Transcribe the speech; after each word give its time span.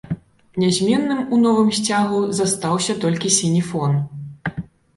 Нязменным 0.61 1.19
у 1.35 1.39
новым 1.45 1.69
сцягу 1.81 2.21
застаўся 2.41 2.97
толькі 3.07 3.35
сіні 3.39 3.63
фон. 3.71 3.93